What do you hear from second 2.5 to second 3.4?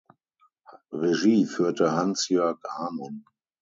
Amon.